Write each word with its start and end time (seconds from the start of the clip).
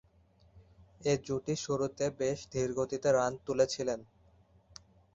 এ 1.01 1.13
জুটি 1.25 1.55
শুরুতে 1.63 2.05
বেশ 2.19 2.39
ধীরগতিতে 2.53 3.09
রান 3.11 3.33
তুলেছিলেন। 3.45 3.99